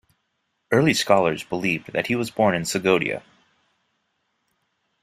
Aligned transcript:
Early 0.71 0.95
scholars 0.95 1.43
believed 1.43 1.93
that 1.93 2.07
he 2.07 2.15
was 2.15 2.31
born 2.31 2.55
in 2.55 2.63
Sogdia. 2.63 3.21